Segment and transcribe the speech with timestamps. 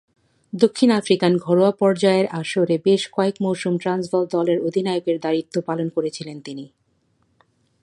[0.53, 6.65] দক্ষিণ আফ্রিকান ঘরোয়া পর্যায়ের আসরে বেশ কয়েক মৌসুম ট্রান্সভাল দলের অধিনায়কের দায়িত্ব পালন করেছিলেন তিনি।